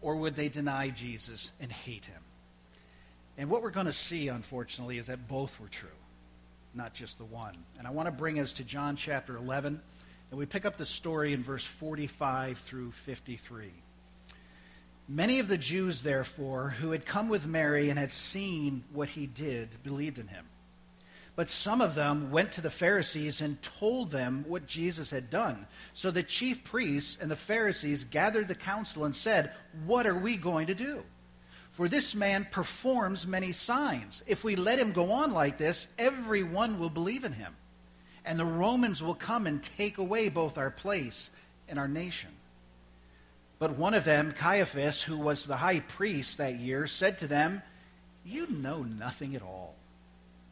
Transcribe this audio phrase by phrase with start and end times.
[0.00, 2.22] Or would they deny Jesus and hate him?
[3.36, 5.88] And what we're going to see, unfortunately, is that both were true,
[6.74, 7.56] not just the one.
[7.78, 9.80] And I want to bring us to John chapter 11,
[10.30, 13.70] and we pick up the story in verse 45 through 53.
[15.08, 19.26] Many of the Jews, therefore, who had come with Mary and had seen what he
[19.26, 20.44] did, believed in him.
[21.38, 25.68] But some of them went to the Pharisees and told them what Jesus had done.
[25.92, 29.52] So the chief priests and the Pharisees gathered the council and said,
[29.86, 31.04] What are we going to do?
[31.70, 34.24] For this man performs many signs.
[34.26, 37.54] If we let him go on like this, everyone will believe in him.
[38.24, 41.30] And the Romans will come and take away both our place
[41.68, 42.30] and our nation.
[43.60, 47.62] But one of them, Caiaphas, who was the high priest that year, said to them,
[48.24, 49.77] You know nothing at all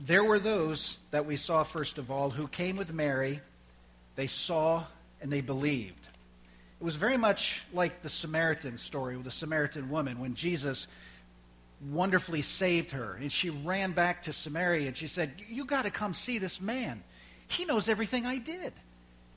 [0.00, 3.40] there were those that we saw, first of all, who came with Mary.
[4.14, 4.84] They saw
[5.20, 6.08] and they believed.
[6.80, 10.86] It was very much like the Samaritan story with the Samaritan woman when Jesus
[11.90, 13.14] wonderfully saved her.
[13.20, 16.60] And she ran back to Samaria and she said, You got to come see this
[16.60, 17.02] man.
[17.48, 18.72] He knows everything I did.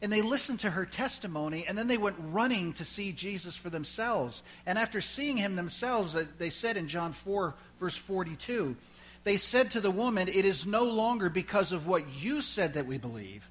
[0.02, 3.70] And they listened to her testimony, and then they went running to see Jesus for
[3.70, 4.44] themselves.
[4.66, 8.78] And after seeing him themselves, uh, they said in John 4, verse 42,
[9.24, 12.86] they said to the woman, It is no longer because of what you said that
[12.86, 13.50] we believe,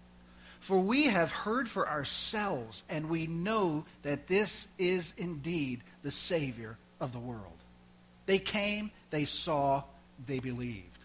[0.61, 6.79] for we have heard for ourselves, and we know that this is indeed the Savior
[7.01, 7.53] of the world.
[8.27, 9.85] They came, they saw,
[10.27, 11.05] they believed.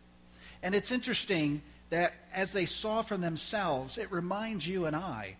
[0.61, 5.35] And it's interesting that as they saw from themselves, it reminds you and I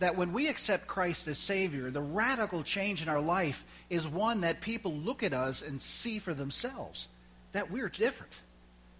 [0.00, 4.40] that when we accept Christ as Savior, the radical change in our life is one
[4.40, 7.08] that people look at us and see for themselves
[7.52, 8.40] that we're different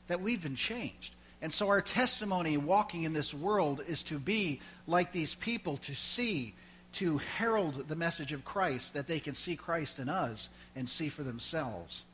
[0.09, 1.15] that we've been changed.
[1.43, 5.95] And so our testimony walking in this world is to be like these people, to
[5.95, 6.55] see,
[6.93, 11.09] to herald the message of Christ, that they can see Christ in us and see
[11.09, 12.05] for themselves.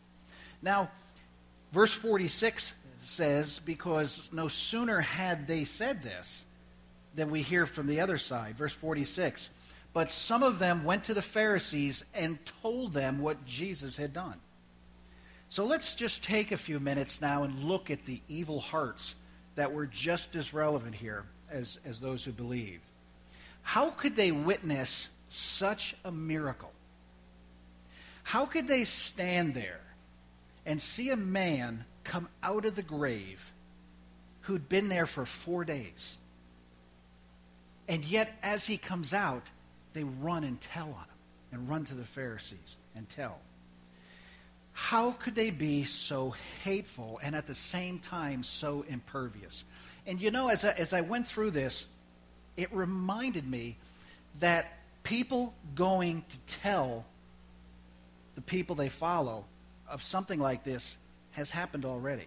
[0.62, 0.90] Now,
[1.72, 6.44] verse 46 says, because no sooner had they said this
[7.14, 8.56] than we hear from the other side.
[8.56, 9.50] Verse 46
[9.92, 14.40] But some of them went to the Pharisees and told them what Jesus had done.
[15.50, 19.16] So let's just take a few minutes now and look at the evil hearts
[19.56, 22.88] that were just as relevant here as, as those who believed.
[23.62, 26.70] How could they witness such a miracle?
[28.22, 29.80] How could they stand there
[30.64, 33.50] and see a man come out of the grave
[34.42, 36.18] who'd been there for four days?
[37.88, 39.50] And yet, as he comes out,
[39.94, 41.18] they run and tell on him
[41.50, 43.40] and run to the Pharisees and tell.
[44.80, 49.64] How could they be so hateful and at the same time so impervious?
[50.06, 51.86] And you know, as I, as I went through this,
[52.56, 53.76] it reminded me
[54.40, 57.04] that people going to tell
[58.36, 59.44] the people they follow
[59.86, 60.96] of something like this
[61.32, 62.26] has happened already.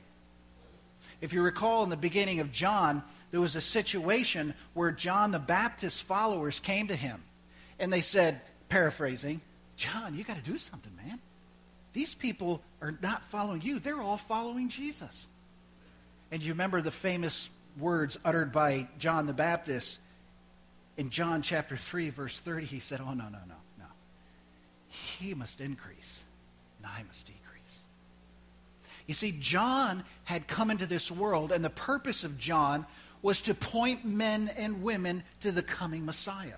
[1.22, 5.40] If you recall in the beginning of John, there was a situation where John the
[5.40, 7.24] Baptist's followers came to him
[7.80, 9.42] and they said, paraphrasing,
[9.75, 11.19] John, you got to do something, man.
[11.94, 15.28] These people are not following you, they're all following Jesus.
[16.31, 20.00] And you remember the famous words uttered by John the Baptist
[20.98, 22.66] in John chapter 3, verse 30.
[22.66, 23.86] He said, Oh, no, no, no, no.
[24.88, 26.24] He must increase,
[26.80, 27.81] and I must decrease.
[29.06, 32.86] You see, John had come into this world, and the purpose of John
[33.22, 36.57] was to point men and women to the coming Messiah.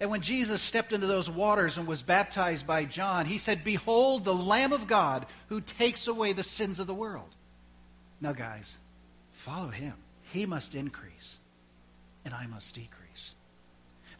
[0.00, 4.24] And when Jesus stepped into those waters and was baptized by John, he said, Behold,
[4.24, 7.28] the Lamb of God who takes away the sins of the world.
[8.18, 8.78] Now, guys,
[9.32, 9.94] follow him.
[10.32, 11.38] He must increase,
[12.24, 13.34] and I must decrease.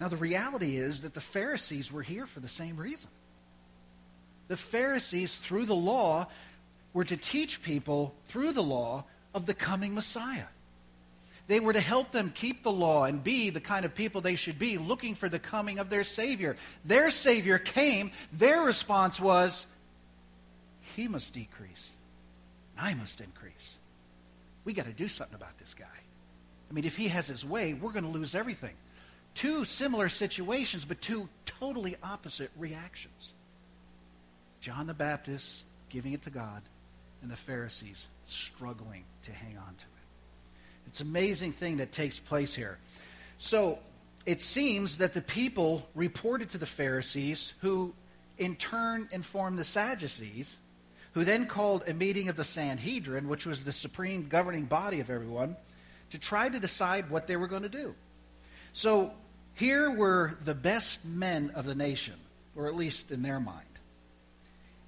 [0.00, 3.10] Now, the reality is that the Pharisees were here for the same reason.
[4.48, 6.26] The Pharisees, through the law,
[6.92, 9.04] were to teach people through the law
[9.34, 10.46] of the coming Messiah.
[11.50, 14.36] They were to help them keep the law and be the kind of people they
[14.36, 16.54] should be, looking for the coming of their Savior.
[16.84, 18.12] Their Savior came.
[18.32, 19.66] Their response was,
[20.94, 21.90] He must decrease,
[22.78, 23.80] I must increase.
[24.64, 25.86] We got to do something about this guy.
[26.70, 28.76] I mean, if he has his way, we're going to lose everything.
[29.34, 33.34] Two similar situations, but two totally opposite reactions.
[34.60, 36.62] John the Baptist giving it to God,
[37.22, 39.99] and the Pharisees struggling to hang on to it.
[40.86, 42.78] It's an amazing thing that takes place here.
[43.38, 43.78] So
[44.26, 47.94] it seems that the people reported to the Pharisees, who
[48.38, 50.58] in turn informed the Sadducees,
[51.12, 55.10] who then called a meeting of the Sanhedrin, which was the supreme governing body of
[55.10, 55.56] everyone,
[56.10, 57.94] to try to decide what they were going to do.
[58.72, 59.12] So
[59.54, 62.14] here were the best men of the nation,
[62.54, 63.66] or at least in their mind.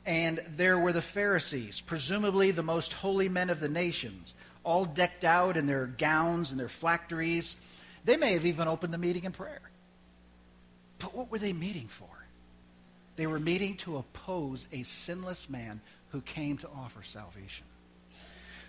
[0.05, 5.25] And there were the Pharisees, presumably the most holy men of the nations, all decked
[5.25, 7.57] out in their gowns and their phylacteries.
[8.05, 9.61] They may have even opened the meeting in prayer.
[10.99, 12.07] But what were they meeting for?
[13.17, 15.81] They were meeting to oppose a sinless man
[16.11, 17.67] who came to offer salvation.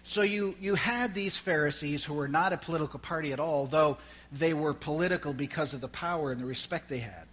[0.03, 3.97] So you, you had these Pharisees who were not a political party at all, though
[4.31, 7.25] they were political because of the power and the respect they had.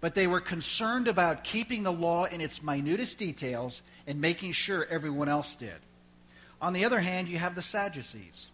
[0.00, 4.86] But they were concerned about keeping the law in its minutest details and making sure
[4.86, 5.76] everyone else did.
[6.60, 8.48] On the other hand, you have the Sadducees.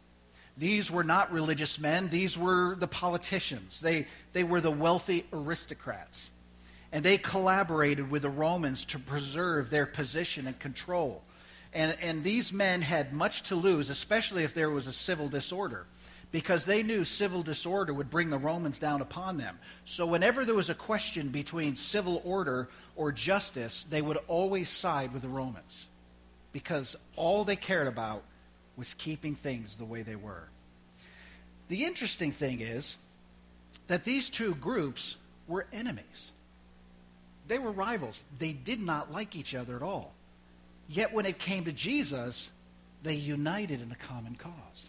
[0.57, 3.81] These were not religious men, these were the politicians.
[3.81, 6.31] They, they were the wealthy aristocrats.
[6.93, 11.23] And they collaborated with the Romans to preserve their position and control.
[11.75, 15.85] And, and these men had much to lose, especially if there was a civil disorder,
[16.33, 19.59] because they knew civil disorder would bring the Romans down upon them.
[19.85, 25.13] So whenever there was a question between civil order or justice, they would always side
[25.13, 25.89] with the Romans,
[26.57, 28.23] because all they cared about
[28.79, 30.49] was keeping things the way they were.
[31.69, 32.97] The interesting thing is
[33.89, 36.31] that these two groups were enemies.
[37.47, 38.25] They were rivals.
[38.39, 40.15] They did not like each other at all.
[40.89, 42.51] Yet when it came to Jesus,
[43.03, 44.89] they united in a common cause.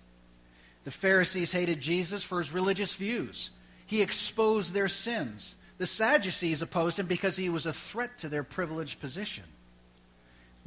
[0.85, 3.51] The Pharisees hated Jesus for his religious views.
[3.85, 5.57] He exposed their sins.
[5.79, 9.43] The Sadducees opposed him because he was a threat to their privileged position.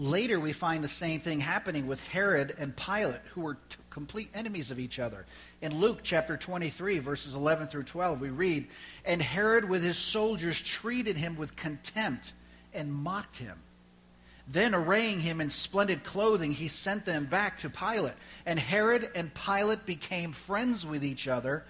[0.01, 4.31] Later, we find the same thing happening with Herod and Pilate, who were t- complete
[4.33, 5.27] enemies of each other.
[5.61, 8.69] In Luke chapter 23, verses 11 through 12, we read,
[9.05, 12.33] And Herod with his soldiers treated him with contempt
[12.73, 13.59] and mocked him.
[14.49, 18.15] Then, arraying him in splendid clothing, he sent them back to Pilate.
[18.47, 21.67] And Herod and Pilate became friends with each other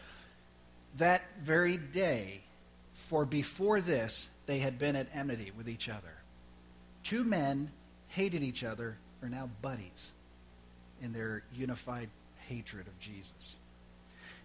[0.99, 2.43] that very day,
[2.93, 6.15] for before this they had been at enmity with each other.
[7.03, 7.73] Two men
[8.11, 10.13] hated each other are now buddies
[11.03, 12.09] in their unified
[12.49, 13.57] hatred of Jesus.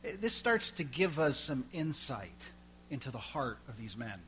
[0.03, 2.49] Eh, this starts to give us some insight
[2.89, 4.19] into the heart of these men.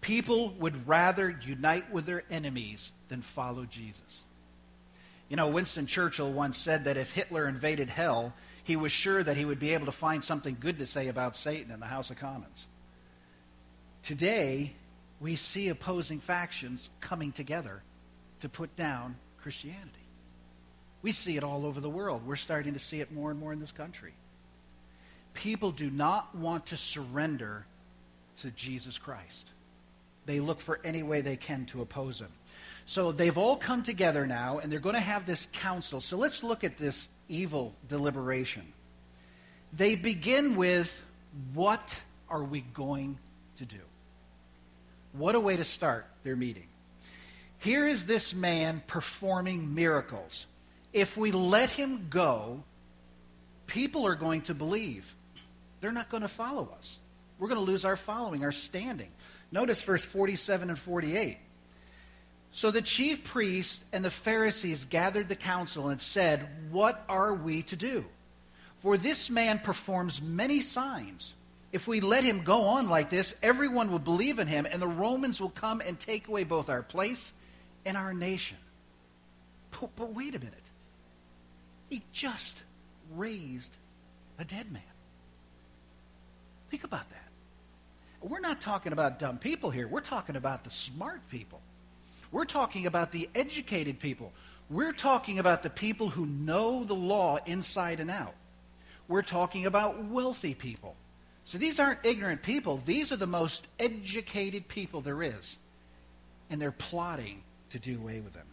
[0.00, 4.24] People would rather unite with their enemies than follow Jesus.
[5.28, 8.32] You know, Winston Churchill once said that if Hitler invaded hell,
[8.62, 11.36] he was sure that he would be able to find something good to say about
[11.36, 12.66] Satan in the House of Commons.
[14.02, 14.72] Today,
[15.20, 17.82] we see opposing factions coming together
[18.46, 19.90] to put down Christianity.
[21.02, 22.24] We see it all over the world.
[22.24, 24.12] We're starting to see it more and more in this country.
[25.34, 27.66] People do not want to surrender
[28.36, 29.50] to Jesus Christ.
[30.26, 32.30] They look for any way they can to oppose him.
[32.84, 36.00] So they've all come together now, and they're going to have this council.
[36.00, 38.72] So let's look at this evil deliberation.
[39.72, 41.04] They begin with,
[41.52, 43.18] What are we going
[43.56, 43.80] to do?
[45.14, 46.68] What a way to start their meeting.
[47.58, 50.46] Here is this man performing miracles.
[50.92, 52.62] If we let him go,
[53.66, 55.14] people are going to believe.
[55.80, 56.98] They're not going to follow us.
[57.38, 59.10] We're going to lose our following, our standing.
[59.52, 61.38] Notice verse 47 and 48.
[62.50, 67.62] So the chief priests and the Pharisees gathered the council and said, What are we
[67.64, 68.04] to do?
[68.78, 71.34] For this man performs many signs.
[71.72, 74.88] If we let him go on like this, everyone will believe in him, and the
[74.88, 77.34] Romans will come and take away both our place
[77.86, 78.58] and our nation.
[79.70, 80.70] But, but wait a minute.
[81.88, 82.62] He just
[83.14, 83.76] raised
[84.38, 84.82] a dead man.
[86.68, 88.28] Think about that.
[88.28, 89.86] We're not talking about dumb people here.
[89.86, 91.60] We're talking about the smart people.
[92.32, 94.32] We're talking about the educated people.
[94.68, 98.34] We're talking about the people who know the law inside and out.
[99.06, 100.96] We're talking about wealthy people.
[101.44, 102.82] So these aren't ignorant people.
[102.84, 105.56] These are the most educated people there is.
[106.50, 108.46] And they're plotting to do away with them.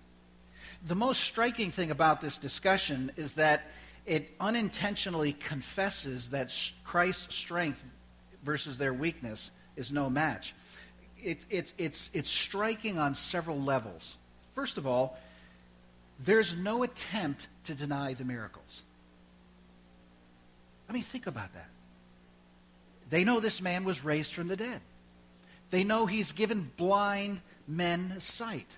[0.86, 3.70] The most striking thing about this discussion is that
[4.06, 6.54] it unintentionally confesses that
[6.84, 7.84] Christ's strength
[8.44, 10.54] versus their weakness is no match.
[11.18, 14.18] It, it's, it's, it's striking on several levels.
[14.54, 15.18] First of all,
[16.20, 18.82] there's no attempt to deny the miracles.
[20.90, 21.70] I mean, think about that.
[23.10, 24.82] They know this man was raised from the dead.
[25.70, 28.78] They know he's given blind men sight.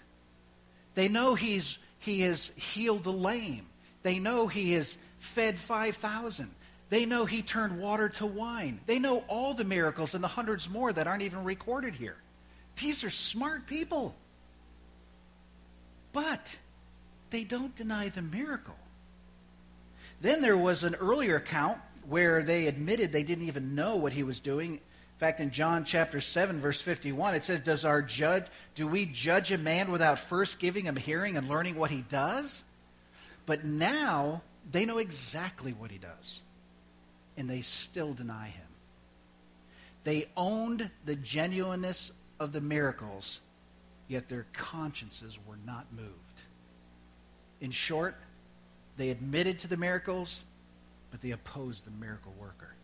[0.96, 3.68] They know he's, he has healed the lame.
[4.02, 6.50] They know he has fed 5,000.
[6.90, 8.80] They know he turned water to wine.
[8.86, 12.16] They know all the miracles and the hundreds more that aren't even recorded here.
[12.78, 14.16] These are smart people.
[16.14, 16.58] But
[17.30, 18.78] they don't deny the miracle.
[20.22, 24.24] Then there was an earlier account where they admitted they didn't even know what he
[24.24, 24.80] was doing.
[25.16, 29.06] In fact, in John chapter 7, verse 51, it says, Does our judge, do we
[29.06, 32.66] judge a man without first giving him hearing and learning what he does?
[33.46, 36.42] But now they know exactly what he does,
[37.38, 38.68] and they still deny him.
[40.04, 43.40] They owned the genuineness of the miracles,
[44.10, 46.12] yet their consciences were not moved.
[47.62, 48.16] In short,
[48.98, 50.42] they admitted to the miracles,
[51.10, 52.76] but they opposed the miracle worker.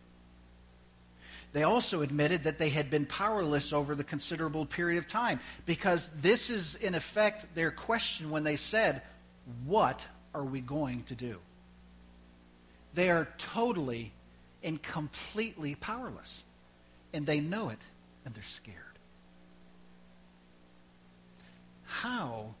[1.52, 6.10] They also admitted that they had been powerless over the considerable period of time because
[6.20, 9.02] this is, in effect, their question when they said,
[9.64, 11.38] What are we going to do?
[12.94, 14.12] They are totally
[14.62, 16.44] and completely powerless.
[17.12, 17.80] And they know it,
[18.24, 18.76] and they're scared.
[21.84, 22.54] How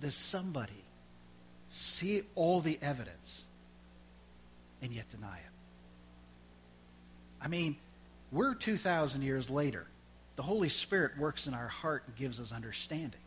[0.00, 0.84] does somebody
[1.68, 3.44] see all the evidence
[4.80, 5.55] and yet deny it?
[7.46, 7.76] I mean,
[8.32, 9.86] we're 2,000 years later.
[10.34, 13.20] The Holy Spirit works in our heart and gives us understanding.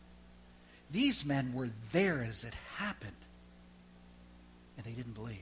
[0.90, 3.16] These men were there as it happened,
[4.76, 5.38] and they didn't believe.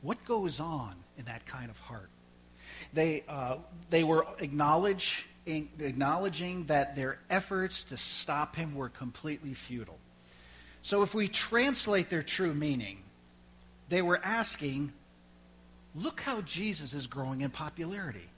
[0.00, 2.08] What goes on in that kind of heart?
[2.94, 3.58] They, uh,
[3.90, 9.98] they were acknowledge, acknowledging that their efforts to stop him were completely futile.
[10.80, 13.02] So if we translate their true meaning,
[13.90, 14.94] they were asking,
[15.94, 18.28] look how Jesus is growing in popularity.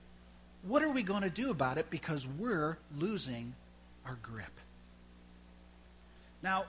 [0.63, 3.55] What are we going to do about it because we're losing
[4.05, 4.53] our grip?
[6.43, 6.65] Now,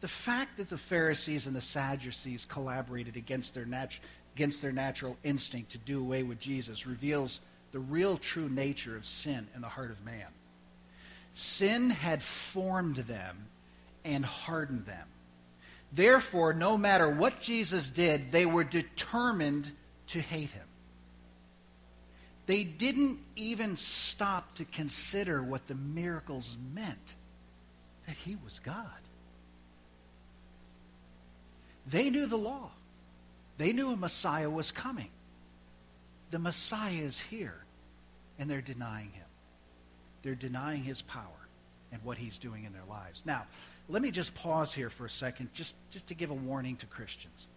[0.00, 3.98] the fact that the Pharisees and the Sadducees collaborated against their, nat-
[4.34, 7.40] against their natural instinct to do away with Jesus reveals
[7.72, 10.26] the real true nature of sin in the heart of man.
[11.32, 13.46] Sin had formed them
[14.04, 15.06] and hardened them.
[15.92, 19.70] Therefore, no matter what Jesus did, they were determined
[20.08, 20.66] to hate him.
[22.46, 27.16] They didn't even stop to consider what the miracles meant
[28.06, 28.86] that he was God.
[31.86, 32.70] They knew the law.
[33.56, 35.10] They knew a Messiah was coming.
[36.30, 37.64] The Messiah is here,
[38.38, 39.26] and they're denying him.
[40.22, 41.24] They're denying his power
[41.92, 43.24] and what he's doing in their lives.
[43.26, 43.46] Now,
[43.90, 46.86] let me just pause here for a second, just, just to give a warning to
[46.86, 47.48] Christians.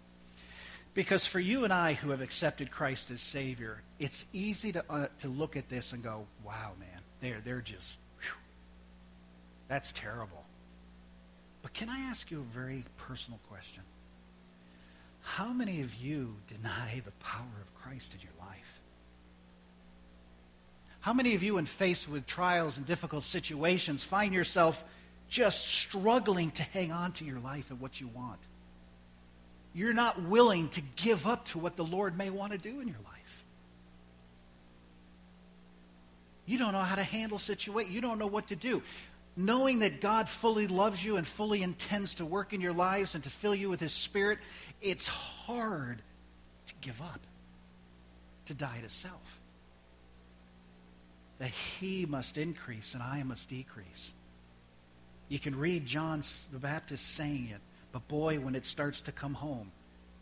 [0.93, 5.07] Because for you and I who have accepted Christ as Savior, it's easy to, uh,
[5.19, 8.35] to look at this and go, wow, man, they're, they're just, whew,
[9.67, 10.43] that's terrible.
[11.61, 13.83] But can I ask you a very personal question?
[15.21, 18.81] How many of you deny the power of Christ in your life?
[20.99, 24.85] How many of you, when faced with trials and difficult situations, find yourself
[25.33, 28.39] just struggling to hang on to your life and what you want?
[29.73, 32.87] You're not willing to give up to what the Lord may want to do in
[32.87, 33.43] your life.
[36.45, 37.95] You don't know how to handle situations.
[37.95, 38.83] You don't know what to do
[39.35, 43.23] knowing that God fully loves you and fully intends to work in your lives and
[43.23, 44.39] to fill you with His Spirit,
[44.81, 46.01] it's hard
[46.67, 47.19] to give up,
[48.45, 49.41] to die to self.
[51.39, 54.13] That He must increase and I must decrease.
[55.29, 57.61] You can read John the Baptist saying it,
[57.91, 59.71] but boy, when it starts to come home,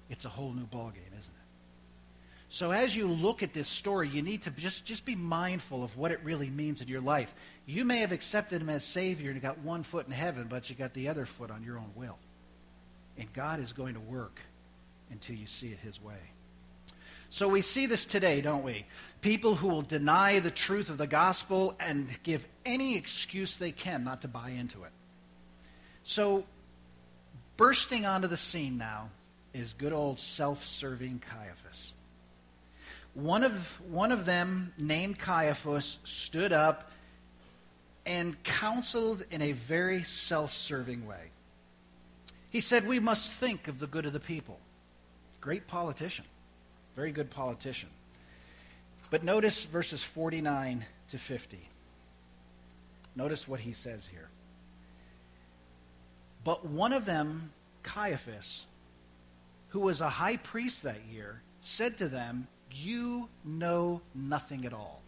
[0.10, 1.42] it's a whole new ballgame, isn't it?
[2.50, 5.96] So as you look at this story, you need to just, just be mindful of
[5.98, 7.34] what it really means in your life.
[7.66, 10.76] You may have accepted him as Savior and got one foot in heaven, but you
[10.76, 12.18] got the other foot on your own will.
[13.18, 14.42] And God is going to work
[15.12, 16.20] until you see it his way.
[17.32, 18.86] So we see this today, don't we?
[19.22, 24.04] People who will deny the truth of the gospel and give any excuse they can
[24.04, 24.92] not to buy into it.
[26.04, 26.44] So,
[27.56, 29.12] bursting onto the scene now
[29.54, 31.94] is good old self serving Caiaphas.
[33.14, 36.92] One of, one of them, named Caiaphas, stood up
[38.06, 41.32] and counseled in a very self serving way.
[42.50, 44.60] He said, We must think of the good of the people.
[45.40, 46.26] Great politician,
[46.96, 47.90] very good politician.
[49.10, 51.60] But notice verses 49 to 50.
[53.16, 54.30] Notice what he says here.
[56.44, 57.52] But one of them,
[57.84, 58.66] Caiaphas,
[59.70, 65.02] who was a high priest that year, said to them, You know nothing at all.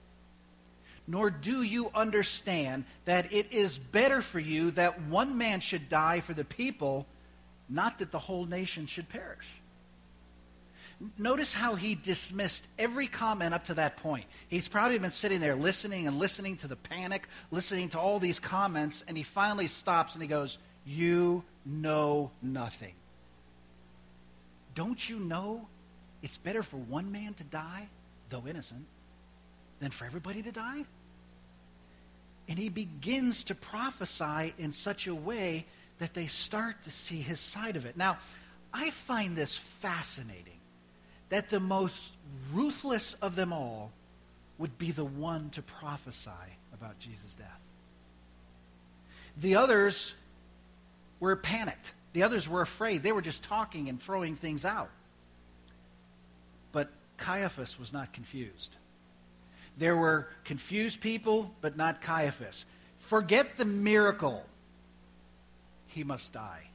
[1.07, 6.21] Nor do you understand that it is better for you that one man should die
[6.21, 7.05] for the people,
[7.67, 9.61] not that the whole nation should perish.
[11.17, 14.25] Notice how he dismissed every comment up to that point.
[14.47, 18.39] He's probably been sitting there listening and listening to the panic, listening to all these
[18.39, 22.93] comments, and he finally stops and he goes, You know nothing.
[24.75, 25.67] Don't you know
[26.21, 27.89] it's better for one man to die,
[28.29, 28.85] though innocent,
[29.79, 30.85] than for everybody to die?
[32.47, 35.65] And he begins to prophesy in such a way
[35.99, 37.95] that they start to see his side of it.
[37.95, 38.17] Now,
[38.73, 40.52] I find this fascinating
[41.33, 42.13] that the most
[42.53, 43.91] ruthless of them all
[44.59, 46.29] would be the one to prophesy
[46.75, 47.59] about Jesus' death.
[49.37, 50.13] The others
[51.19, 51.95] were panicked.
[52.13, 53.01] The others were afraid.
[53.01, 54.91] They were just talking and throwing things out.
[56.71, 58.77] But Caiaphas was not confused.
[59.75, 62.65] There were confused people, but not Caiaphas.
[62.99, 64.45] Forget the miracle.
[65.87, 66.67] He must die.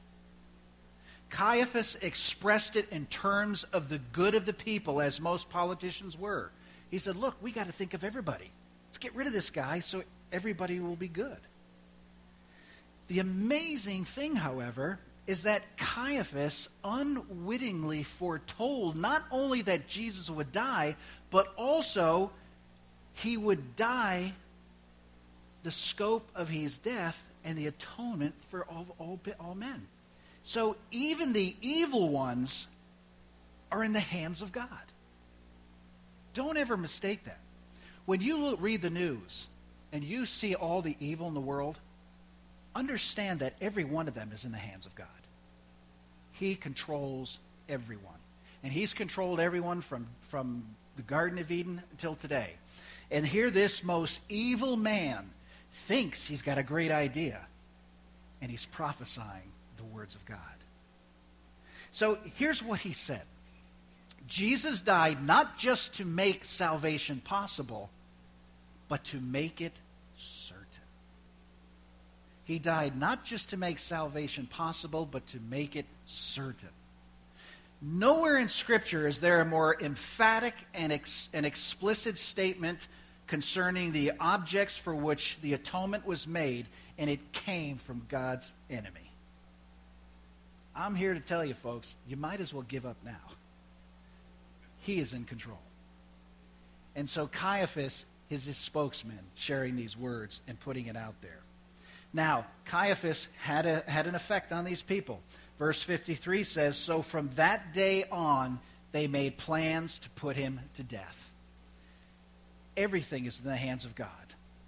[1.29, 6.51] Caiaphas expressed it in terms of the good of the people, as most politicians were.
[6.89, 8.51] He said, Look, we got to think of everybody.
[8.87, 11.37] Let's get rid of this guy so everybody will be good.
[13.07, 20.95] The amazing thing, however, is that Caiaphas unwittingly foretold not only that Jesus would die,
[21.29, 22.31] but also
[23.13, 24.33] he would die
[25.61, 29.87] the scope of his death and the atonement for all, all, all men.
[30.43, 32.67] So even the evil ones
[33.71, 34.67] are in the hands of God.
[36.33, 37.39] Don't ever mistake that.
[38.05, 39.47] When you look, read the news
[39.91, 41.77] and you see all the evil in the world,
[42.75, 45.07] understand that every one of them is in the hands of God.
[46.31, 48.13] He controls everyone.
[48.63, 50.63] And he's controlled everyone from, from
[50.95, 52.53] the Garden of Eden until today.
[53.11, 55.29] And here, this most evil man
[55.71, 57.39] thinks he's got a great idea,
[58.41, 60.37] and he's prophesying the words of God.
[61.91, 63.23] So here's what he said
[64.27, 67.89] Jesus died not just to make salvation possible,
[68.87, 69.73] but to make it
[70.15, 70.59] certain.
[72.43, 76.69] He died not just to make salvation possible, but to make it certain.
[77.81, 82.87] Nowhere in Scripture is there a more emphatic and, ex- and explicit statement
[83.27, 89.08] concerning the objects for which the atonement was made, and it came from God's enemy.
[90.79, 93.11] I'm here to tell you, folks, you might as well give up now.
[94.79, 95.59] He is in control.
[96.95, 101.41] And so Caiaphas is his spokesman, sharing these words and putting it out there.
[102.13, 105.21] Now, Caiaphas had, a, had an effect on these people.
[105.59, 108.59] Verse 53 says So from that day on,
[108.93, 111.31] they made plans to put him to death.
[112.77, 114.07] Everything is in the hands of God.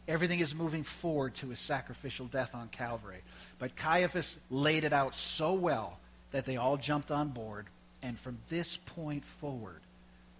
[0.09, 3.21] Everything is moving forward to his sacrificial death on Calvary.
[3.59, 5.99] But Caiaphas laid it out so well
[6.31, 7.67] that they all jumped on board.
[8.01, 9.81] And from this point forward,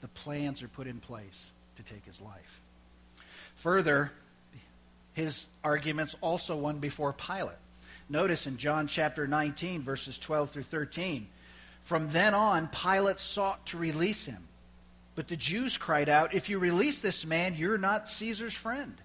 [0.02, 2.62] the plans are put in place to take his life.
[3.56, 4.12] Further,
[5.14, 7.58] his arguments also won before Pilate.
[8.10, 11.28] Notice in John chapter 19, verses 12 through 13.
[11.84, 14.48] From then on, Pilate sought to release him.
[15.16, 19.02] But the Jews cried out, If you release this man, you're not Caesar's friend.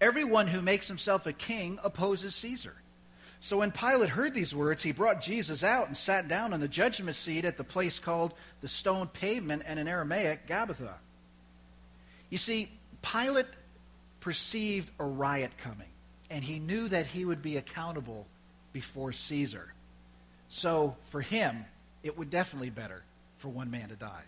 [0.00, 2.74] Everyone who makes himself a king opposes Caesar.
[3.42, 6.68] So when Pilate heard these words, he brought Jesus out and sat down on the
[6.68, 10.94] judgment seat at the place called the stone pavement and in Aramaic, Gabbatha.
[12.30, 12.70] You see,
[13.02, 13.48] Pilate
[14.20, 15.88] perceived a riot coming
[16.30, 18.28] and he knew that he would be accountable
[18.72, 19.74] before Caesar.
[20.48, 21.64] So for him,
[22.04, 23.02] it would definitely be better
[23.38, 24.22] for one man to die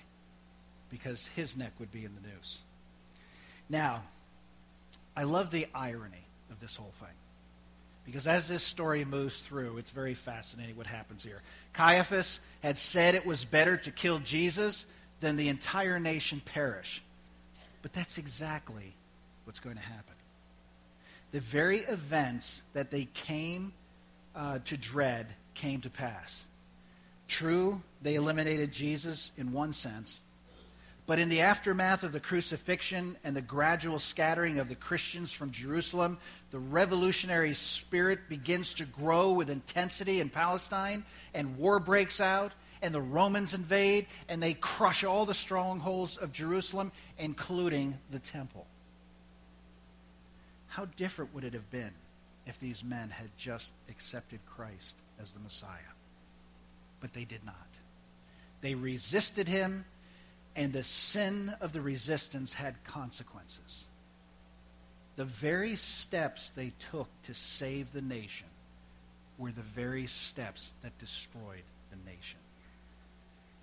[0.91, 2.63] because his neck would be in the noose.
[3.69, 4.03] Now,
[5.17, 7.15] I love the irony of this whole thing.
[8.05, 11.41] Because as this story moves through, it's very fascinating what happens here.
[11.73, 14.85] Caiaphas had said it was better to kill Jesus
[15.21, 17.03] than the entire nation perish.
[17.81, 18.95] But that's exactly
[19.45, 20.15] what's going to happen
[21.35, 23.73] the very events that they came
[24.37, 26.47] uh, to dread came to pass.
[27.27, 30.21] True, they eliminated Jesus in one sense,
[31.07, 35.51] But in the aftermath of the crucifixion and the gradual scattering of the Christians from
[35.51, 36.17] Jerusalem,
[36.51, 42.95] the revolutionary spirit begins to grow with intensity in Palestine, and war breaks out, and
[42.95, 48.67] the Romans invade, and they crush all the strongholds of Jerusalem, including the temple.
[50.69, 51.93] How different would it have been
[52.47, 55.69] if these men had just accepted Christ as the Messiah?
[57.01, 57.69] But they did not.
[58.63, 59.85] They resisted him
[60.57, 63.87] and the sin of the resistance had consequences.
[65.17, 68.47] The very steps they took to save the nation
[69.39, 72.39] were the very steps that destroyed the nation.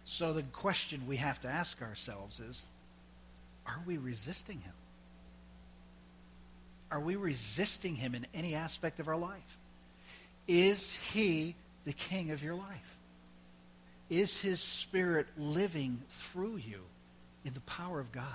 [0.04, 2.66] So the question we have to ask ourselves is
[3.66, 4.74] are we resisting him?
[6.90, 9.58] Are we resisting him in any aspect of our life?
[10.48, 12.98] Is he the king of your life?
[14.12, 16.82] Is his spirit living through you
[17.46, 18.26] in the power of God?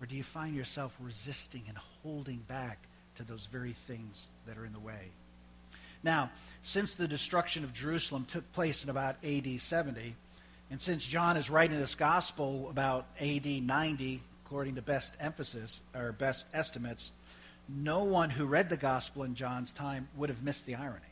[0.00, 2.78] Or do you find yourself resisting and holding back
[3.16, 5.10] to those very things that are in the way?
[6.04, 6.30] Now,
[6.62, 10.14] since the destruction of Jerusalem took place in about AD 70,
[10.70, 16.12] and since John is writing this gospel about AD 90, according to best emphasis or
[16.12, 17.10] best estimates,
[17.68, 21.09] no one who read the gospel in John's time would have missed the irony.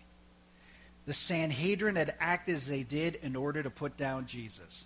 [1.09, 4.85] The Sanhedrin had acted as they did in order to put down Jesus.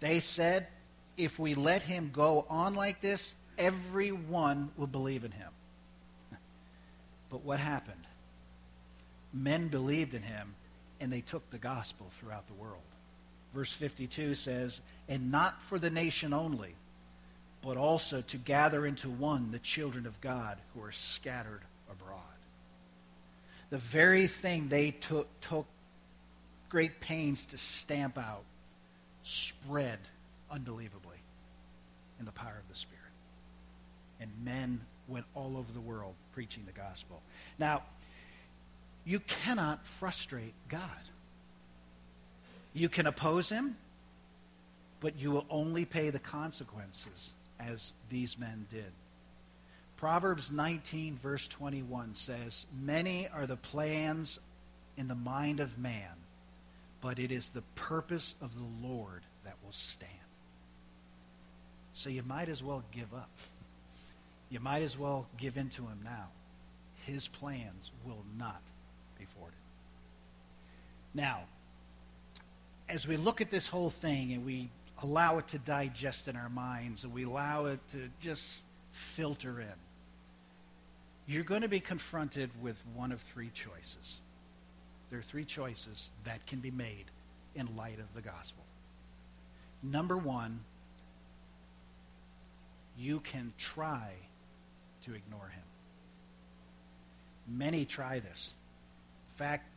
[0.00, 0.66] They said,
[1.16, 5.50] if we let him go on like this, everyone will believe in him.
[7.30, 8.08] But what happened?
[9.32, 10.52] Men believed in him,
[11.00, 12.82] and they took the gospel throughout the world.
[13.54, 16.74] Verse 52 says, And not for the nation only,
[17.62, 22.32] but also to gather into one the children of God who are scattered abroad
[23.72, 25.64] the very thing they took, took
[26.68, 28.44] great pains to stamp out
[29.22, 29.98] spread
[30.50, 31.16] unbelievably
[32.20, 33.00] in the power of the Spirit.
[34.20, 37.22] And men went all over the world preaching the gospel.
[37.58, 37.82] Now,
[39.06, 40.90] you cannot frustrate God.
[42.74, 43.78] You can oppose him,
[45.00, 48.92] but you will only pay the consequences as these men did.
[50.02, 54.40] Proverbs 19, verse 21 says, Many are the plans
[54.96, 56.10] in the mind of man,
[57.00, 60.10] but it is the purpose of the Lord that will stand.
[61.92, 63.30] So you might as well give up.
[64.50, 66.30] You might as well give in to him now.
[67.04, 68.60] His plans will not
[69.20, 69.54] be thwarted.
[71.14, 71.42] Now,
[72.88, 74.68] as we look at this whole thing and we
[75.00, 79.68] allow it to digest in our minds and we allow it to just filter in,
[81.26, 84.20] you're going to be confronted with one of three choices.
[85.10, 87.04] There are three choices that can be made
[87.54, 88.64] in light of the gospel.
[89.82, 90.60] Number one,
[92.98, 94.10] you can try
[95.02, 95.62] to ignore him.
[97.48, 98.54] Many try this.
[99.30, 99.68] In fact,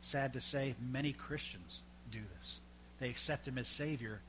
[0.00, 2.60] sad to say, many Christians do this.
[3.00, 4.20] They accept him as Savior,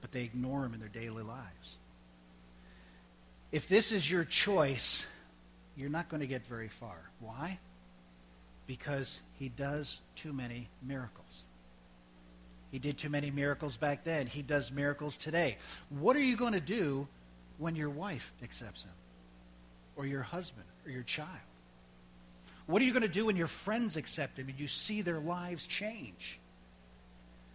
[0.00, 1.76] but they ignore him in their daily lives.
[3.52, 5.06] If this is your choice,
[5.76, 7.10] you're not going to get very far.
[7.20, 7.58] Why?
[8.66, 11.42] Because he does too many miracles.
[12.70, 14.26] He did too many miracles back then.
[14.26, 15.58] He does miracles today.
[15.90, 17.06] What are you going to do
[17.58, 18.92] when your wife accepts him?
[19.96, 20.66] Or your husband?
[20.86, 21.28] Or your child?
[22.66, 25.20] What are you going to do when your friends accept him and you see their
[25.20, 26.40] lives change?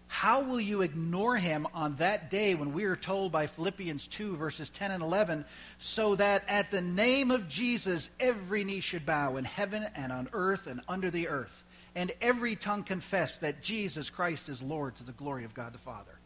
[0.07, 4.35] How will you ignore him on that day when we are told by Philippians 2,
[4.37, 5.45] verses 10 and 11,
[5.77, 10.29] so that at the name of Jesus every knee should bow in heaven and on
[10.33, 15.03] earth and under the earth, and every tongue confess that Jesus Christ is Lord to
[15.03, 16.17] the glory of God the Father?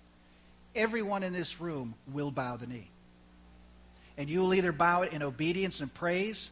[0.76, 2.89] Everyone in this room will bow the knee.
[4.17, 6.52] And you will either bow it in obedience and praise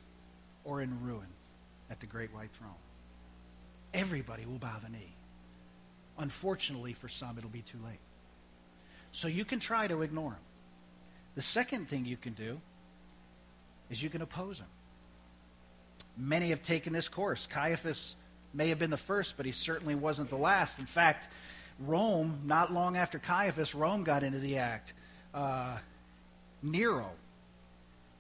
[0.64, 1.28] or in ruin
[1.92, 2.72] at the great white throne.
[3.94, 5.14] Everybody will bow the knee.
[6.20, 8.00] Unfortunately, for some, it'll be too late.
[9.12, 10.40] So you can try to ignore him.
[11.36, 12.60] The second thing you can do
[13.90, 14.68] is you can oppose him.
[16.18, 17.48] Many have taken this course.
[17.48, 18.16] Caiaphas
[18.54, 20.78] may have been the first, but he certainly wasn't the last.
[20.78, 21.30] In fact,
[21.80, 24.94] Rome, not long after Caiaphas, Rome got into the act.
[25.34, 25.78] Uh,
[26.62, 27.10] Nero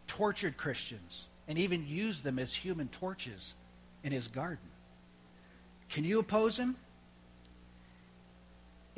[0.07, 3.55] tortured Christians and even used them as human torches
[4.03, 4.69] in his garden.
[5.89, 6.77] Can you oppose him?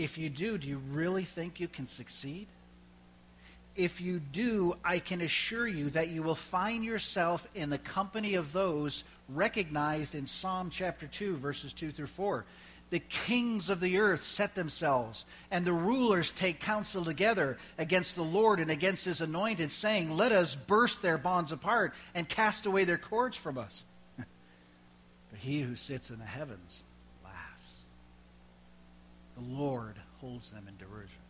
[0.02, 2.48] If you do, do you really think you can succeed?
[3.76, 8.34] If you do, I can assure you that you will find yourself in the company
[8.34, 12.46] of those recognized in Psalm chapter 2, verses 2 through 4.
[12.90, 18.24] the kings of the earth set themselves, and the rulers take counsel together against the
[18.24, 22.86] Lord and against his anointed, saying, Let us burst their bonds apart and cast away
[22.86, 23.86] their cords from us.
[24.18, 24.28] but
[25.38, 26.82] he who sits in the heavens.
[29.42, 31.22] The Lord holds them in derision.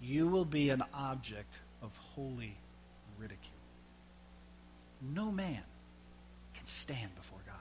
[0.00, 2.56] You will be an object of holy
[3.18, 3.50] ridicule.
[5.02, 5.62] No man
[6.54, 7.54] can stand before God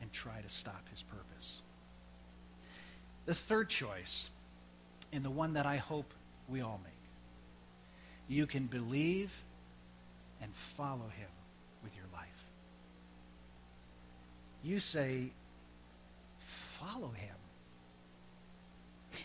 [0.00, 1.62] and try to stop his purpose.
[3.26, 4.28] The third choice,
[5.12, 6.12] and the one that I hope
[6.48, 6.92] we all make,
[8.28, 9.34] you can believe
[10.42, 11.30] and follow him
[11.82, 12.44] with your life.
[14.62, 15.30] You say,
[16.84, 17.34] follow him.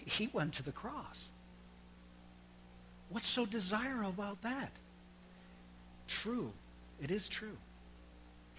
[0.05, 1.29] He went to the cross.
[3.09, 4.71] What's so desirable about that?
[6.07, 6.53] True.
[7.01, 7.57] It is true.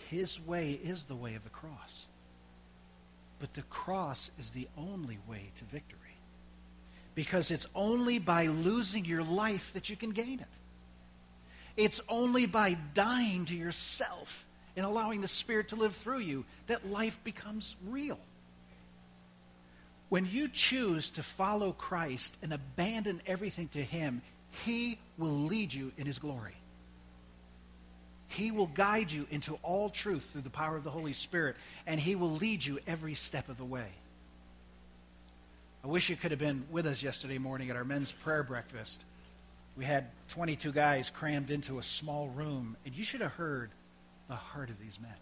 [0.08, 2.06] His way is the way of the cross.
[3.38, 5.98] But the cross is the only way to victory.
[7.14, 10.46] Because it's only by losing your life that you can gain it.
[11.76, 16.86] It's only by dying to yourself and allowing the Spirit to live through you that
[16.90, 18.18] life becomes real.
[20.10, 24.22] When you choose to follow Christ and abandon everything to Him,
[24.64, 26.56] He will lead you in His glory.
[28.26, 31.98] He will guide you into all truth through the power of the Holy Spirit, and
[31.98, 33.86] He will lead you every step of the way.
[35.84, 39.04] I wish you could have been with us yesterday morning at our men's prayer breakfast.
[39.76, 43.70] We had 22 guys crammed into a small room, and you should have heard
[44.28, 45.14] the heart of these men.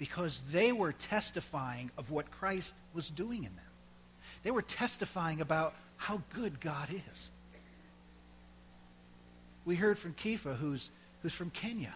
[0.00, 3.64] Because they were testifying of what Christ was doing in them.
[4.42, 7.30] They were testifying about how good God is.
[9.66, 11.94] We heard from Kifa, who's, who's from Kenya,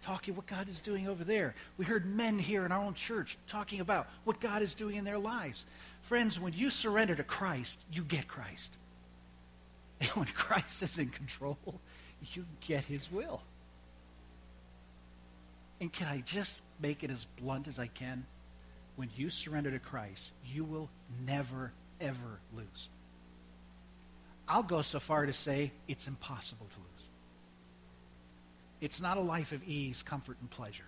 [0.00, 1.56] talking what God is doing over there.
[1.76, 5.04] We heard men here in our own church talking about what God is doing in
[5.04, 5.66] their lives.
[6.02, 8.72] Friends, when you surrender to Christ, you get Christ.
[10.00, 11.56] And when Christ is in control,
[12.32, 13.42] you get his will.
[15.84, 18.24] And can I just make it as blunt as I can?
[18.96, 20.88] When you surrender to Christ, you will
[21.26, 22.88] never, ever lose.
[24.48, 27.08] I'll go so far to say it's impossible to lose.
[28.80, 30.86] It's not a life of ease, comfort, and pleasure.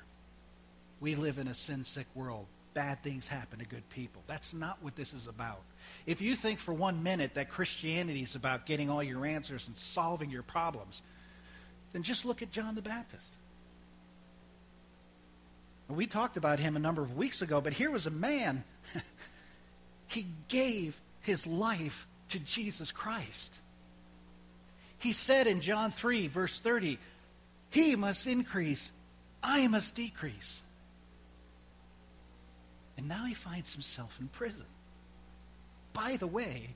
[1.01, 2.47] We live in a sin sick world.
[2.73, 4.23] Bad things happen to good people.
[4.27, 5.61] That's not what this is about.
[6.07, 9.77] If you think for one minute that Christianity is about getting all your answers and
[9.77, 11.03] solving your problems,
[11.93, 13.36] then just look at John the Baptist.
[15.89, 18.65] We talked about him a number of weeks ago, but here was a man,
[20.09, 23.57] he gave his life to Jesus Christ.
[24.99, 26.99] He said in John 3, verse 30,
[27.71, 28.91] He must increase,
[29.43, 30.63] I must decrease.
[32.97, 34.67] And now he finds himself in prison.
[35.93, 36.71] By the way,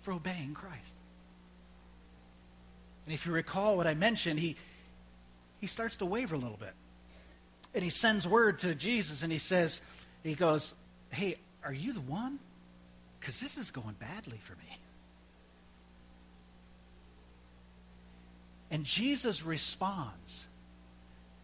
[0.00, 0.96] for obeying Christ.
[3.04, 4.56] And if you recall what I mentioned, he,
[5.60, 6.74] he starts to waver a little bit.
[7.76, 9.80] And he sends word to Jesus and he says,
[10.24, 10.74] he goes,
[11.10, 12.40] Hey, are you the one?
[13.26, 14.78] because this is going badly for me.
[18.70, 20.46] And Jesus responds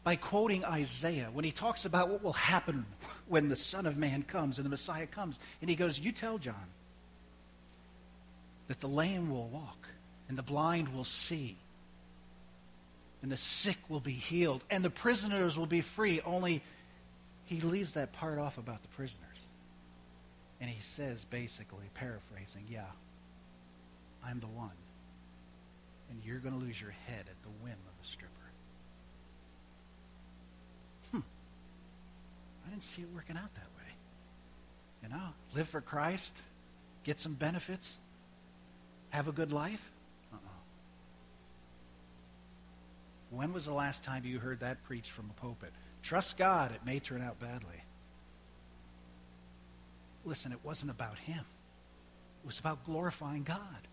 [0.05, 2.87] by quoting Isaiah when he talks about what will happen
[3.27, 5.41] when the Son of Man comes and the Messiah comes.
[5.61, 6.55] And he goes, You tell John
[8.69, 9.89] that the lame will walk,
[10.29, 11.57] and the blind will see,
[13.23, 16.21] and the sick will be healed, and the prisoners will be free.
[16.21, 16.63] Only
[17.45, 19.47] he leaves that part off about the prisoners.
[20.61, 22.83] And he says, basically, paraphrasing, yeah,
[24.25, 24.71] I'm the one.
[26.11, 28.33] And you're going to lose your head at the whim of a stripper.
[31.13, 31.21] Hmm.
[32.67, 33.93] I didn't see it working out that way.
[35.03, 36.41] You know, live for Christ,
[37.05, 37.97] get some benefits,
[39.11, 39.92] have a good life.
[43.33, 45.73] When was the last time you heard that preached from a pulpit?
[46.03, 47.83] Trust God, it may turn out badly.
[50.25, 51.45] Listen, it wasn't about him.
[52.45, 53.89] It was about glorifying God.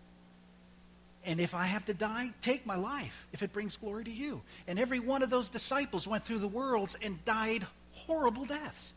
[1.24, 4.42] And if I have to die, take my life if it brings glory to you.
[4.66, 8.92] And every one of those disciples went through the worlds and died horrible deaths.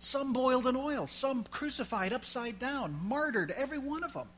[0.00, 4.28] Some boiled in oil, some crucified upside down, martyred, every one of them,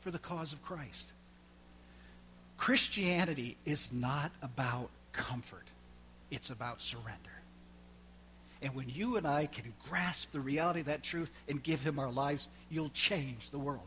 [0.00, 1.10] for the cause of Christ.
[2.56, 5.66] Christianity is not about comfort,
[6.30, 7.30] it's about surrender.
[8.62, 11.98] And when you and I can grasp the reality of that truth and give him
[11.98, 13.86] our lives, you'll change the world.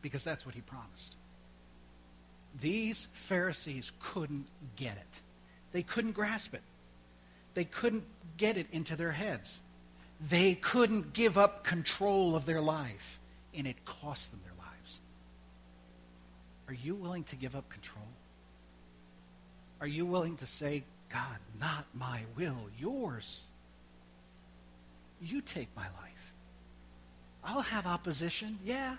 [0.00, 1.16] Because that's what he promised.
[2.60, 5.20] These Pharisees couldn't get it.
[5.72, 6.62] They couldn't grasp it.
[7.54, 8.04] They couldn't
[8.38, 9.60] get it into their heads.
[10.26, 13.18] They couldn't give up control of their life,
[13.54, 14.51] and it cost them their.
[16.72, 18.06] Are you willing to give up control?
[19.82, 23.44] Are you willing to say, God, not my will, yours?
[25.20, 26.32] You take my life.
[27.44, 28.96] I'll have opposition, yeah.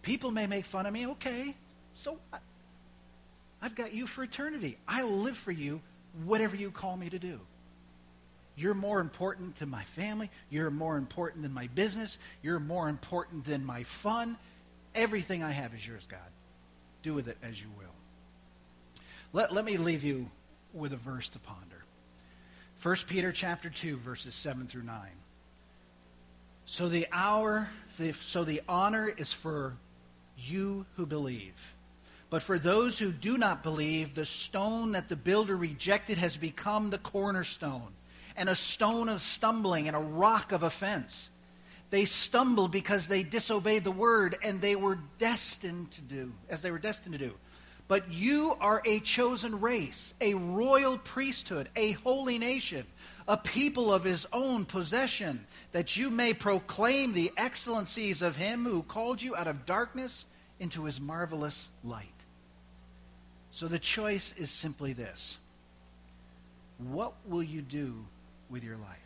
[0.00, 1.54] People may make fun of me, okay.
[1.92, 2.16] So
[3.60, 4.78] I've got you for eternity.
[4.88, 5.78] I will live for you,
[6.24, 7.38] whatever you call me to do.
[8.56, 10.30] You're more important to my family.
[10.48, 12.16] You're more important than my business.
[12.42, 14.38] You're more important than my fun.
[14.94, 16.20] Everything I have is yours, God.
[17.02, 17.86] Do with it as you will.
[19.32, 20.30] Let, let me leave you
[20.72, 21.84] with a verse to ponder.
[22.82, 24.96] 1 Peter chapter 2, verses 7 through 9.
[26.64, 27.68] So the hour,
[28.12, 29.76] so the honor is for
[30.36, 31.74] you who believe.
[32.30, 36.90] But for those who do not believe, the stone that the builder rejected has become
[36.90, 37.92] the cornerstone,
[38.36, 41.30] and a stone of stumbling, and a rock of offense.
[41.92, 46.70] They stumbled because they disobeyed the word, and they were destined to do, as they
[46.70, 47.34] were destined to do.
[47.86, 52.86] But you are a chosen race, a royal priesthood, a holy nation,
[53.28, 58.82] a people of his own possession, that you may proclaim the excellencies of him who
[58.82, 60.24] called you out of darkness
[60.58, 62.08] into his marvelous light.
[63.50, 65.36] So the choice is simply this
[66.78, 68.06] What will you do
[68.48, 69.01] with your life?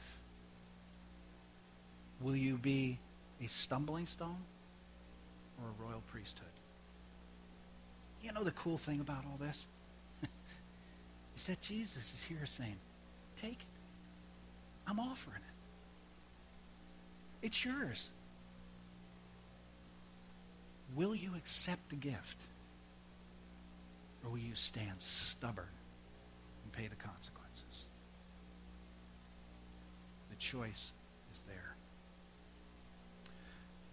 [2.21, 2.99] Will you be
[3.43, 4.43] a stumbling stone
[5.61, 6.47] or a royal priesthood?
[8.23, 9.69] You know the cool thing about all this?
[11.37, 12.77] is that Jesus is here saying,
[13.37, 13.67] Take it.
[14.87, 17.47] I'm offering it.
[17.47, 18.11] It's yours.
[20.95, 22.41] Will you accept the gift?
[24.25, 25.67] Or will you stand stubborn
[26.65, 27.87] and pay the consequences?
[30.31, 30.93] The choice
[31.33, 31.66] is there.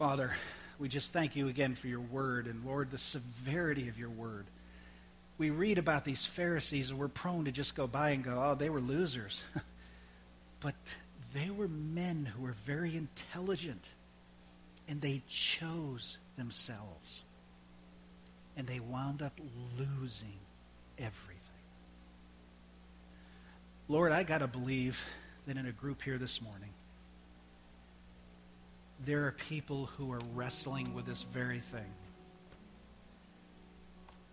[0.03, 0.33] Father,
[0.79, 4.45] we just thank you again for your word, and Lord, the severity of your word.
[5.37, 8.53] We read about these Pharisees, and we're prone to just go by and go, oh,
[8.53, 9.41] they were losers.
[10.59, 10.75] but
[11.33, 13.87] they were men who were very intelligent,
[14.89, 17.23] and they chose themselves.
[18.57, 19.39] And they wound up
[19.79, 20.37] losing
[20.97, 21.39] everything.
[23.87, 25.01] Lord, I got to believe
[25.47, 26.71] that in a group here this morning,
[29.05, 31.93] there are people who are wrestling with this very thing.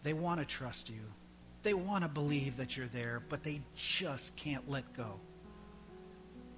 [0.02, 1.00] They want to trust you.
[1.62, 5.20] They want to believe that you're there, but they just can't let go.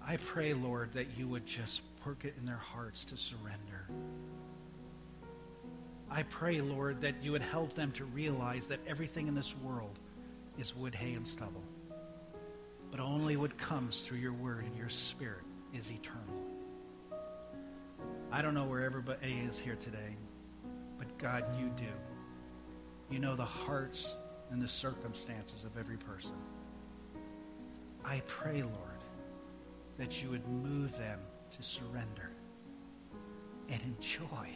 [0.06, 3.88] I pray, Lord, that you would just work it in their hearts to surrender.
[6.10, 9.98] I pray, Lord, that you would help them to realize that everything in this world
[10.58, 11.62] is wood, hay, and stubble.
[12.90, 16.51] But only what comes through your word and your spirit is eternal.
[18.34, 20.16] I don't know where everybody is here today,
[20.98, 21.84] but God, you do.
[23.10, 24.14] You know the hearts
[24.50, 26.36] and the circumstances of every person.
[28.02, 29.04] I pray, Lord,
[29.98, 32.30] that you would move them to surrender
[33.68, 34.48] and enjoy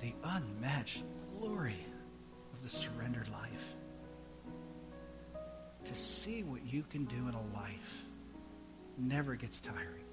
[0.00, 1.04] the unmatched
[1.38, 1.84] glory
[2.54, 3.74] of the surrendered life.
[5.84, 8.04] To see what you can do in a life
[8.96, 10.06] never gets tiring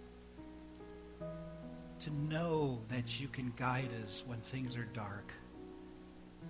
[2.00, 5.32] to know that you can guide us when things are dark,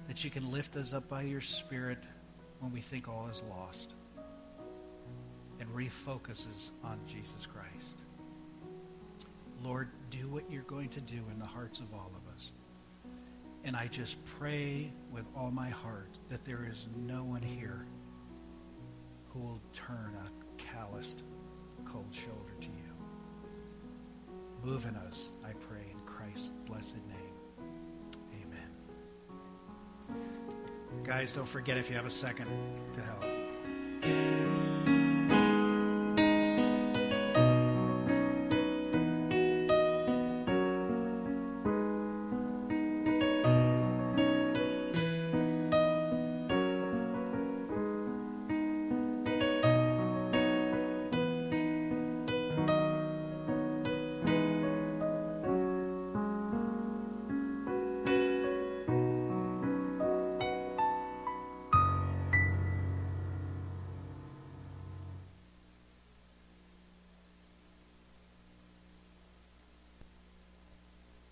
[0.08, 2.04] that you can lift us up by your Spirit
[2.60, 3.94] when we think all is lost,
[5.60, 8.00] and refocus us on Jesus Christ.
[9.64, 12.52] Lord, do what you're going to do in the hearts of all of us.
[13.64, 17.88] And I just pray with all my heart that there is no one here
[19.30, 21.24] who will turn a calloused,
[21.84, 22.85] cold shoulder to you.
[24.66, 27.36] Move in us, I pray, in Christ's blessed name.
[28.42, 28.72] Amen.
[31.04, 32.48] Guys, don't forget if you have a second
[32.94, 33.45] to help.